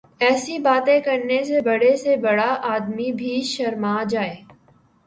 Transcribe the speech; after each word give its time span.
ایسی 0.19 0.57
باتیں 0.59 0.99
کرنے 0.99 1.43
سے 1.43 1.61
بڑے 1.61 1.95
سے 1.97 2.15
بڑا 2.17 2.49
آدمی 2.73 3.11
بھی 3.11 3.41
شرما 3.45 3.95
جائے۔ 4.09 4.35